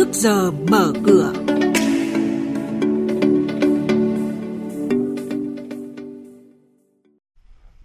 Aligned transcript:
trước 0.00 0.12
giờ 0.12 0.50
mở 0.50 0.92
cửa. 1.04 1.32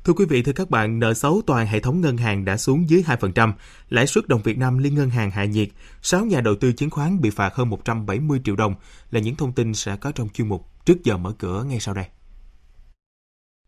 Thưa 0.03 0.13
quý 0.13 0.25
vị, 0.29 0.43
thưa 0.43 0.51
các 0.51 0.69
bạn, 0.69 0.99
nợ 0.99 1.13
xấu 1.13 1.41
toàn 1.47 1.67
hệ 1.67 1.79
thống 1.79 2.01
ngân 2.01 2.17
hàng 2.17 2.45
đã 2.45 2.57
xuống 2.57 2.89
dưới 2.89 3.03
2%, 3.07 3.53
lãi 3.89 4.07
suất 4.07 4.27
đồng 4.27 4.41
Việt 4.41 4.57
Nam 4.57 4.77
liên 4.77 4.95
ngân 4.95 5.09
hàng 5.09 5.31
hạ 5.31 5.45
nhiệt, 5.45 5.67
6 6.01 6.25
nhà 6.25 6.41
đầu 6.41 6.55
tư 6.55 6.71
chứng 6.71 6.89
khoán 6.89 7.21
bị 7.21 7.29
phạt 7.29 7.55
hơn 7.55 7.69
170 7.69 8.41
triệu 8.43 8.55
đồng 8.55 8.75
là 9.11 9.19
những 9.19 9.35
thông 9.35 9.53
tin 9.53 9.73
sẽ 9.73 9.95
có 9.95 10.11
trong 10.11 10.29
chuyên 10.29 10.47
mục 10.47 10.85
trước 10.85 11.03
giờ 11.03 11.17
mở 11.17 11.33
cửa 11.39 11.63
ngay 11.63 11.79
sau 11.79 11.93
đây. 11.93 12.05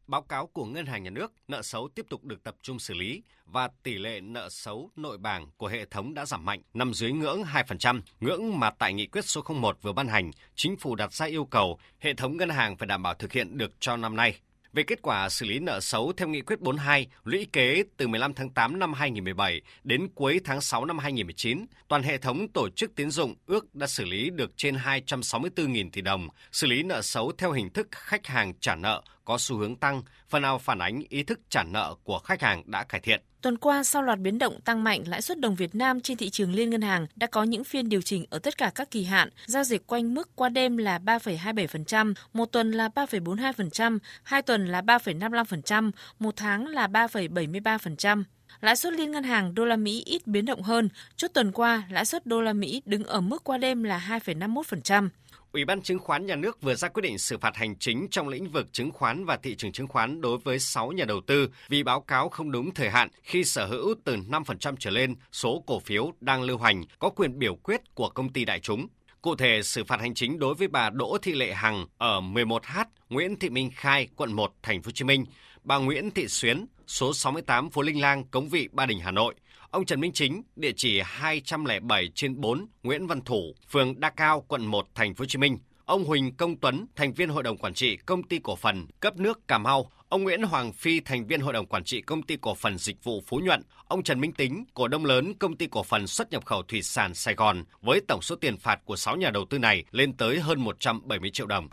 Báo 0.07 0.21
cáo 0.21 0.47
của 0.47 0.65
Ngân 0.65 0.85
hàng 0.85 1.03
Nhà 1.03 1.09
nước, 1.09 1.33
nợ 1.47 1.61
xấu 1.61 1.89
tiếp 1.95 2.05
tục 2.09 2.23
được 2.23 2.43
tập 2.43 2.55
trung 2.61 2.79
xử 2.79 2.93
lý 2.93 3.23
và 3.45 3.69
tỷ 3.83 3.97
lệ 3.97 4.21
nợ 4.21 4.49
xấu 4.49 4.91
nội 4.95 5.17
bảng 5.17 5.47
của 5.57 5.67
hệ 5.67 5.85
thống 5.85 6.13
đã 6.13 6.25
giảm 6.25 6.45
mạnh, 6.45 6.61
nằm 6.73 6.93
dưới 6.93 7.11
ngưỡng 7.11 7.43
2%, 7.43 8.01
ngưỡng 8.19 8.59
mà 8.59 8.69
tại 8.69 8.93
nghị 8.93 9.07
quyết 9.07 9.25
số 9.25 9.43
01 9.47 9.77
vừa 9.81 9.93
ban 9.93 10.07
hành, 10.07 10.31
chính 10.55 10.77
phủ 10.77 10.95
đặt 10.95 11.13
ra 11.13 11.25
yêu 11.25 11.45
cầu 11.45 11.79
hệ 11.99 12.13
thống 12.13 12.37
ngân 12.37 12.49
hàng 12.49 12.77
phải 12.77 12.87
đảm 12.87 13.03
bảo 13.03 13.13
thực 13.13 13.31
hiện 13.31 13.57
được 13.57 13.71
cho 13.79 13.97
năm 13.97 14.15
nay. 14.15 14.39
Về 14.73 14.83
kết 14.83 15.01
quả 15.01 15.29
xử 15.29 15.45
lý 15.45 15.59
nợ 15.59 15.79
xấu 15.79 16.13
theo 16.17 16.27
nghị 16.27 16.41
quyết 16.41 16.59
42, 16.59 17.07
lũy 17.23 17.47
kế 17.53 17.83
từ 17.97 18.07
15 18.07 18.33
tháng 18.33 18.49
8 18.49 18.79
năm 18.79 18.93
2017 18.93 19.61
đến 19.83 20.07
cuối 20.15 20.39
tháng 20.43 20.61
6 20.61 20.85
năm 20.85 20.97
2019, 20.97 21.65
toàn 21.87 22.03
hệ 22.03 22.17
thống 22.17 22.47
tổ 22.47 22.69
chức 22.69 22.95
tiến 22.95 23.11
dụng 23.11 23.35
ước 23.45 23.75
đã 23.75 23.87
xử 23.87 24.05
lý 24.05 24.29
được 24.29 24.57
trên 24.57 24.75
264.000 24.75 25.89
tỷ 25.91 26.01
đồng, 26.01 26.27
xử 26.51 26.67
lý 26.67 26.83
nợ 26.83 27.01
xấu 27.01 27.31
theo 27.31 27.51
hình 27.51 27.69
thức 27.69 27.87
khách 27.91 28.27
hàng 28.27 28.53
trả 28.59 28.75
nợ 28.75 29.01
có 29.27 29.37
xu 29.37 29.57
hướng 29.57 29.75
tăng, 29.75 30.01
phần 30.29 30.41
nào 30.41 30.57
phản 30.59 30.79
ánh 30.79 31.03
ý 31.09 31.23
thức 31.23 31.39
trả 31.49 31.63
nợ 31.63 31.95
của 32.03 32.19
khách 32.19 32.41
hàng 32.41 32.63
đã 32.65 32.83
cải 32.83 33.01
thiện. 33.01 33.21
Tuần 33.41 33.57
qua, 33.57 33.83
sau 33.83 34.01
loạt 34.01 34.19
biến 34.19 34.39
động 34.39 34.61
tăng 34.61 34.83
mạnh 34.83 35.03
lãi 35.07 35.21
suất 35.21 35.39
đồng 35.39 35.55
Việt 35.55 35.75
Nam 35.75 36.01
trên 36.01 36.17
thị 36.17 36.29
trường 36.29 36.53
liên 36.53 36.69
ngân 36.69 36.81
hàng 36.81 37.07
đã 37.15 37.27
có 37.27 37.43
những 37.43 37.63
phiên 37.63 37.89
điều 37.89 38.01
chỉnh 38.01 38.25
ở 38.29 38.39
tất 38.39 38.57
cả 38.57 38.71
các 38.75 38.91
kỳ 38.91 39.03
hạn, 39.03 39.29
giao 39.45 39.63
dịch 39.63 39.87
quanh 39.87 40.13
mức 40.13 40.35
qua 40.35 40.49
đêm 40.49 40.77
là 40.77 40.99
3,27%, 40.99 42.13
một 42.33 42.45
tuần 42.45 42.71
là 42.71 42.89
3,42%, 42.95 43.99
hai 44.23 44.41
tuần 44.41 44.65
là 44.65 44.81
3,55%, 44.81 45.91
một 46.19 46.35
tháng 46.35 46.67
là 46.67 46.87
3,73%. 46.87 48.23
Lãi 48.61 48.75
suất 48.75 48.93
liên 48.93 49.11
ngân 49.11 49.23
hàng 49.23 49.55
đô 49.55 49.65
la 49.65 49.75
Mỹ 49.75 50.03
ít 50.05 50.27
biến 50.27 50.45
động 50.45 50.61
hơn, 50.61 50.89
chốt 51.15 51.31
tuần 51.33 51.51
qua 51.51 51.83
lãi 51.89 52.05
suất 52.05 52.25
đô 52.25 52.41
la 52.41 52.53
Mỹ 52.53 52.81
đứng 52.85 53.03
ở 53.03 53.21
mức 53.21 53.43
qua 53.43 53.57
đêm 53.57 53.83
là 53.83 54.19
2,51%. 54.25 55.09
Ủy 55.51 55.65
ban 55.65 55.81
Chứng 55.81 55.99
khoán 55.99 56.25
Nhà 56.25 56.35
nước 56.35 56.61
vừa 56.61 56.75
ra 56.75 56.87
quyết 56.87 57.01
định 57.01 57.17
xử 57.17 57.37
phạt 57.37 57.55
hành 57.55 57.75
chính 57.75 58.07
trong 58.11 58.27
lĩnh 58.27 58.49
vực 58.49 58.73
chứng 58.73 58.91
khoán 58.91 59.25
và 59.25 59.37
thị 59.37 59.55
trường 59.55 59.71
chứng 59.71 59.87
khoán 59.87 60.21
đối 60.21 60.37
với 60.37 60.59
6 60.59 60.91
nhà 60.91 61.05
đầu 61.05 61.21
tư 61.27 61.49
vì 61.69 61.83
báo 61.83 62.01
cáo 62.01 62.29
không 62.29 62.51
đúng 62.51 62.73
thời 62.73 62.89
hạn 62.89 63.09
khi 63.23 63.43
sở 63.43 63.65
hữu 63.65 63.95
từ 64.03 64.15
5% 64.15 64.75
trở 64.79 64.89
lên 64.89 65.15
số 65.31 65.63
cổ 65.67 65.79
phiếu 65.79 66.13
đang 66.21 66.43
lưu 66.43 66.57
hành 66.57 66.83
có 66.99 67.09
quyền 67.09 67.39
biểu 67.39 67.55
quyết 67.55 67.81
của 67.95 68.09
công 68.09 68.33
ty 68.33 68.45
đại 68.45 68.59
chúng. 68.59 68.87
Cụ 69.21 69.35
thể, 69.35 69.61
xử 69.63 69.83
phạt 69.83 69.99
hành 69.99 70.13
chính 70.13 70.39
đối 70.39 70.55
với 70.55 70.67
bà 70.67 70.89
Đỗ 70.89 71.17
Thị 71.21 71.33
Lệ 71.33 71.53
Hằng 71.53 71.85
ở 71.97 72.21
11H 72.21 72.85
Nguyễn 73.09 73.39
Thị 73.39 73.49
Minh 73.49 73.71
Khai, 73.75 74.07
quận 74.15 74.33
1, 74.33 74.53
thành 74.63 74.81
phố 74.81 74.87
Hồ 74.87 74.91
Chí 74.91 75.05
Minh, 75.05 75.25
bà 75.63 75.77
Nguyễn 75.77 76.11
Thị 76.11 76.27
Xuyến, 76.27 76.65
số 76.87 77.13
68 77.13 77.69
phố 77.69 77.81
Linh 77.81 78.01
Lang, 78.01 78.23
Cống 78.23 78.49
Vị, 78.49 78.69
Ba 78.71 78.85
Đình, 78.85 78.99
Hà 78.99 79.11
Nội, 79.11 79.35
Ông 79.71 79.85
Trần 79.85 79.99
Minh 79.99 80.11
Chính, 80.13 80.43
địa 80.55 80.71
chỉ 80.75 81.01
207 81.05 82.09
trên 82.15 82.41
4 82.41 82.67
Nguyễn 82.83 83.07
Văn 83.07 83.21
Thủ, 83.21 83.55
phường 83.69 83.99
Đa 83.99 84.09
Cao, 84.09 84.45
quận 84.47 84.65
1, 84.65 84.87
thành 84.95 85.15
phố 85.15 85.21
Hồ 85.21 85.25
Chí 85.25 85.37
Minh. 85.37 85.57
Ông 85.85 86.05
Huỳnh 86.05 86.35
Công 86.35 86.55
Tuấn, 86.55 86.85
thành 86.95 87.13
viên 87.13 87.29
hội 87.29 87.43
đồng 87.43 87.57
quản 87.57 87.73
trị 87.73 87.97
công 88.05 88.23
ty 88.23 88.39
cổ 88.43 88.55
phần 88.55 88.87
cấp 88.99 89.17
nước 89.17 89.47
Cà 89.47 89.57
Mau, 89.57 89.91
ông 90.09 90.23
Nguyễn 90.23 90.43
Hoàng 90.43 90.73
Phi, 90.73 90.99
thành 90.99 91.27
viên 91.27 91.41
hội 91.41 91.53
đồng 91.53 91.65
quản 91.65 91.83
trị 91.83 92.01
công 92.01 92.23
ty 92.23 92.37
cổ 92.41 92.55
phần 92.55 92.77
dịch 92.77 93.03
vụ 93.03 93.23
Phú 93.27 93.39
Nhuận, 93.43 93.61
ông 93.87 94.03
Trần 94.03 94.21
Minh 94.21 94.33
Tính, 94.33 94.65
cổ 94.73 94.87
đông 94.87 95.05
lớn 95.05 95.33
công 95.39 95.57
ty 95.57 95.67
cổ 95.67 95.83
phần 95.83 96.07
xuất 96.07 96.31
nhập 96.31 96.45
khẩu 96.45 96.63
thủy 96.63 96.81
sản 96.81 97.13
Sài 97.13 97.35
Gòn, 97.35 97.63
với 97.81 98.01
tổng 98.07 98.21
số 98.21 98.35
tiền 98.35 98.57
phạt 98.57 98.79
của 98.85 98.95
6 98.95 99.15
nhà 99.15 99.29
đầu 99.29 99.45
tư 99.49 99.59
này 99.59 99.83
lên 99.91 100.13
tới 100.13 100.39
hơn 100.39 100.59
170 100.59 101.29
triệu 101.29 101.47
đồng. 101.47 101.67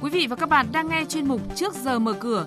Quý 0.00 0.10
vị 0.10 0.26
và 0.30 0.36
các 0.36 0.48
bạn 0.48 0.66
đang 0.72 0.88
nghe 0.88 1.04
chuyên 1.08 1.28
mục 1.28 1.40
Trước 1.56 1.74
giờ 1.74 1.98
mở 1.98 2.12
cửa 2.12 2.46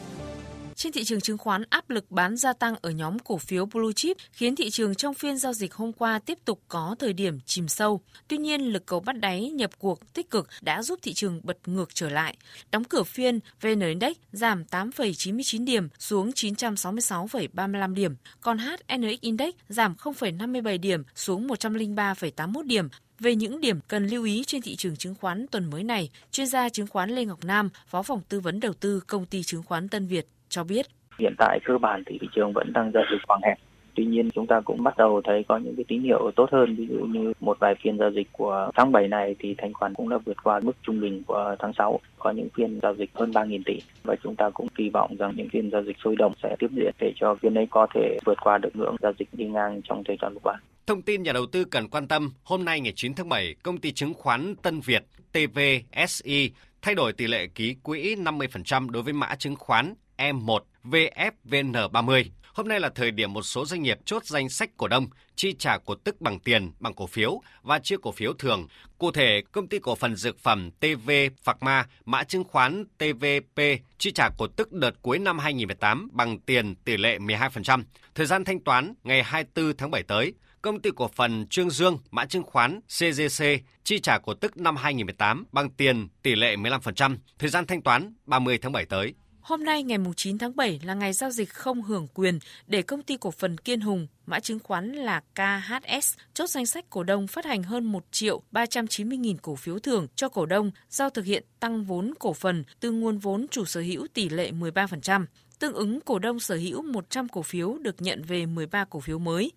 Trên 0.81 0.93
thị 0.93 1.03
trường 1.03 1.21
chứng 1.21 1.37
khoán, 1.37 1.63
áp 1.69 1.89
lực 1.89 2.11
bán 2.11 2.37
gia 2.37 2.53
tăng 2.53 2.75
ở 2.81 2.89
nhóm 2.89 3.19
cổ 3.19 3.37
phiếu 3.37 3.65
blue 3.65 3.93
chip 3.95 4.17
khiến 4.31 4.55
thị 4.55 4.69
trường 4.69 4.95
trong 4.95 5.13
phiên 5.13 5.37
giao 5.37 5.53
dịch 5.53 5.73
hôm 5.73 5.93
qua 5.93 6.19
tiếp 6.19 6.37
tục 6.45 6.61
có 6.67 6.95
thời 6.99 7.13
điểm 7.13 7.39
chìm 7.45 7.67
sâu. 7.67 8.01
Tuy 8.27 8.37
nhiên, 8.37 8.61
lực 8.61 8.85
cầu 8.85 8.99
bắt 8.99 9.19
đáy 9.19 9.49
nhập 9.49 9.71
cuộc 9.79 10.13
tích 10.13 10.29
cực 10.29 10.47
đã 10.61 10.83
giúp 10.83 10.99
thị 11.01 11.13
trường 11.13 11.41
bật 11.43 11.57
ngược 11.65 11.95
trở 11.95 12.09
lại. 12.09 12.37
Đóng 12.71 12.83
cửa 12.83 13.03
phiên, 13.03 13.39
VN 13.61 13.79
Index 13.79 14.17
giảm 14.31 14.63
8,99 14.63 15.65
điểm 15.65 15.89
xuống 15.99 16.29
966,35 16.29 17.93
điểm, 17.93 18.15
còn 18.41 18.57
HNX 18.57 19.19
Index 19.21 19.53
giảm 19.69 19.95
0,57 19.95 20.79
điểm 20.79 21.03
xuống 21.15 21.47
103,81 21.47 22.67
điểm, 22.67 22.89
về 23.19 23.35
những 23.35 23.61
điểm 23.61 23.79
cần 23.87 24.07
lưu 24.07 24.23
ý 24.23 24.43
trên 24.47 24.61
thị 24.61 24.75
trường 24.75 24.95
chứng 24.95 25.15
khoán 25.15 25.45
tuần 25.51 25.69
mới 25.69 25.83
này, 25.83 26.09
chuyên 26.31 26.47
gia 26.47 26.69
chứng 26.69 26.87
khoán 26.87 27.09
Lê 27.09 27.25
Ngọc 27.25 27.43
Nam, 27.43 27.69
Phó 27.87 28.03
phòng 28.03 28.21
tư 28.29 28.39
vấn 28.39 28.59
đầu 28.59 28.73
tư 28.73 28.99
công 28.99 29.25
ty 29.25 29.43
chứng 29.43 29.63
khoán 29.63 29.89
Tân 29.89 30.07
Việt 30.07 30.27
cho 30.51 30.63
biết. 30.63 30.85
Hiện 31.19 31.33
tại 31.37 31.59
cơ 31.65 31.77
bản 31.77 32.03
thì 32.05 32.17
thị 32.21 32.27
trường 32.35 32.53
vẫn 32.53 32.73
đang 32.73 32.91
giao 32.91 33.03
dịch 33.11 33.21
khoảng 33.27 33.41
hẹp. 33.43 33.57
Tuy 33.95 34.05
nhiên 34.05 34.31
chúng 34.31 34.47
ta 34.47 34.61
cũng 34.65 34.83
bắt 34.83 34.97
đầu 34.97 35.21
thấy 35.23 35.45
có 35.47 35.57
những 35.57 35.75
cái 35.75 35.85
tín 35.87 36.03
hiệu 36.03 36.31
tốt 36.35 36.49
hơn 36.51 36.75
ví 36.75 36.87
dụ 36.87 37.05
như 37.05 37.33
một 37.39 37.57
vài 37.59 37.75
phiên 37.83 37.97
giao 37.97 38.11
dịch 38.11 38.27
của 38.31 38.71
tháng 38.75 38.91
7 38.91 39.07
này 39.07 39.35
thì 39.39 39.55
thanh 39.57 39.73
khoản 39.73 39.93
cũng 39.93 40.09
đã 40.09 40.17
vượt 40.25 40.37
qua 40.43 40.59
mức 40.63 40.71
trung 40.83 41.01
bình 41.01 41.23
của 41.27 41.55
tháng 41.59 41.73
6 41.77 41.99
có 42.19 42.31
những 42.31 42.47
phiên 42.55 42.79
giao 42.81 42.95
dịch 42.95 43.09
hơn 43.13 43.31
3.000 43.31 43.61
tỷ 43.65 43.79
và 44.03 44.15
chúng 44.23 44.35
ta 44.35 44.49
cũng 44.49 44.67
kỳ 44.75 44.89
vọng 44.89 45.15
rằng 45.19 45.33
những 45.35 45.49
phiên 45.49 45.69
giao 45.71 45.83
dịch 45.83 45.97
sôi 46.03 46.15
động 46.15 46.33
sẽ 46.43 46.55
tiếp 46.59 46.67
diễn 46.71 46.91
để 46.99 47.13
cho 47.15 47.35
phiên 47.35 47.57
ấy 47.57 47.67
có 47.71 47.87
thể 47.93 48.17
vượt 48.25 48.37
qua 48.41 48.57
được 48.57 48.75
ngưỡng 48.75 48.95
giao 49.01 49.13
dịch 49.19 49.29
đi 49.33 49.45
ngang 49.45 49.81
trong 49.83 50.03
thời 50.03 50.17
gian 50.21 50.33
vừa 50.33 50.39
qua. 50.43 50.59
Thông 50.87 51.01
tin 51.01 51.23
nhà 51.23 51.33
đầu 51.33 51.45
tư 51.45 51.65
cần 51.65 51.87
quan 51.87 52.07
tâm, 52.07 52.31
hôm 52.43 52.65
nay 52.65 52.79
ngày 52.79 52.93
9 52.95 53.13
tháng 53.13 53.29
7, 53.29 53.55
công 53.63 53.77
ty 53.77 53.91
chứng 53.91 54.13
khoán 54.13 54.55
Tân 54.55 54.79
Việt 54.79 55.03
TVSI 55.31 56.51
thay 56.81 56.95
đổi 56.95 57.13
tỷ 57.13 57.27
lệ 57.27 57.47
ký 57.47 57.75
quỹ 57.83 58.15
50% 58.15 58.89
đối 58.89 59.03
với 59.03 59.13
mã 59.13 59.35
chứng 59.35 59.55
khoán 59.55 59.93
E1 60.21 60.59
VFVN30. 60.83 62.23
Hôm 62.53 62.67
nay 62.67 62.79
là 62.79 62.89
thời 62.95 63.11
điểm 63.11 63.33
một 63.33 63.41
số 63.41 63.65
doanh 63.65 63.81
nghiệp 63.81 63.97
chốt 64.05 64.25
danh 64.25 64.49
sách 64.49 64.69
cổ 64.77 64.87
đông, 64.87 65.07
chi 65.35 65.53
trả 65.59 65.77
cổ 65.77 65.95
tức 65.95 66.21
bằng 66.21 66.39
tiền, 66.39 66.71
bằng 66.79 66.93
cổ 66.93 67.07
phiếu 67.07 67.41
và 67.61 67.79
chia 67.79 67.95
cổ 68.01 68.11
phiếu 68.11 68.33
thường. 68.33 68.67
Cụ 68.97 69.11
thể, 69.11 69.41
công 69.51 69.67
ty 69.67 69.79
cổ 69.79 69.95
phần 69.95 70.15
dược 70.15 70.39
phẩm 70.39 70.71
TV 70.79 71.11
Phạc 71.43 71.63
Ma, 71.63 71.85
mã 72.05 72.23
chứng 72.23 72.43
khoán 72.43 72.85
TVP 72.97 73.61
chi 73.97 74.11
trả 74.11 74.29
cổ 74.37 74.47
tức 74.47 74.71
đợt 74.71 75.01
cuối 75.01 75.19
năm 75.19 75.39
2018 75.39 76.09
bằng 76.11 76.39
tiền 76.39 76.75
tỷ 76.75 76.97
lệ 76.97 77.17
12%. 77.17 77.83
Thời 78.15 78.25
gian 78.25 78.43
thanh 78.43 78.59
toán 78.59 78.93
ngày 79.03 79.23
24 79.23 79.77
tháng 79.77 79.91
7 79.91 80.03
tới. 80.03 80.33
Công 80.61 80.81
ty 80.81 80.89
cổ 80.95 81.07
phần 81.07 81.47
Trương 81.49 81.69
Dương, 81.69 81.97
mã 82.11 82.25
chứng 82.25 82.43
khoán 82.43 82.79
CGC 82.81 83.45
chi 83.83 83.99
trả 83.99 84.17
cổ 84.17 84.33
tức 84.33 84.57
năm 84.57 84.75
2018 84.75 85.45
bằng 85.51 85.69
tiền 85.69 86.07
tỷ 86.23 86.35
lệ 86.35 86.55
15%. 86.55 87.17
Thời 87.39 87.49
gian 87.49 87.67
thanh 87.67 87.81
toán 87.81 88.13
30 88.25 88.57
tháng 88.57 88.71
7 88.71 88.85
tới. 88.85 89.13
Hôm 89.41 89.63
nay 89.63 89.83
ngày 89.83 89.97
9 90.17 90.37
tháng 90.37 90.55
7 90.55 90.79
là 90.83 90.93
ngày 90.93 91.13
giao 91.13 91.31
dịch 91.31 91.49
không 91.49 91.81
hưởng 91.81 92.07
quyền 92.13 92.39
để 92.67 92.81
công 92.81 93.03
ty 93.03 93.17
cổ 93.17 93.31
phần 93.31 93.57
Kiên 93.57 93.81
Hùng, 93.81 94.07
mã 94.25 94.39
chứng 94.39 94.59
khoán 94.59 94.91
là 94.91 95.21
KHS, 95.35 96.13
chốt 96.33 96.49
danh 96.49 96.65
sách 96.65 96.85
cổ 96.89 97.03
đông 97.03 97.27
phát 97.27 97.45
hành 97.45 97.63
hơn 97.63 97.85
1 97.85 98.05
triệu 98.11 98.41
390 98.51 99.17
nghìn 99.17 99.37
cổ 99.37 99.55
phiếu 99.55 99.79
thưởng 99.79 100.07
cho 100.15 100.29
cổ 100.29 100.45
đông 100.45 100.71
do 100.89 101.09
thực 101.09 101.25
hiện 101.25 101.43
tăng 101.59 101.83
vốn 101.83 102.13
cổ 102.19 102.33
phần 102.33 102.63
từ 102.79 102.91
nguồn 102.91 103.17
vốn 103.17 103.45
chủ 103.51 103.65
sở 103.65 103.81
hữu 103.81 104.07
tỷ 104.13 104.29
lệ 104.29 104.51
13%. 104.51 105.25
Tương 105.59 105.73
ứng 105.73 106.01
cổ 106.01 106.19
đông 106.19 106.39
sở 106.39 106.55
hữu 106.55 106.81
100 106.81 107.29
cổ 107.29 107.41
phiếu 107.41 107.77
được 107.81 108.01
nhận 108.01 108.23
về 108.23 108.45
13 108.45 108.85
cổ 108.85 108.99
phiếu 108.99 109.19
mới. 109.19 109.51